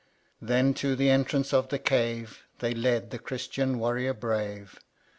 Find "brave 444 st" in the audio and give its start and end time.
4.15-4.85